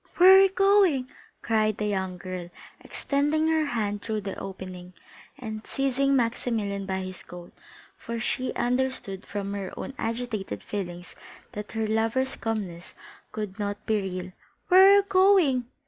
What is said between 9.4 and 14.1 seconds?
her own agitated feelings that her lover's calmness could not be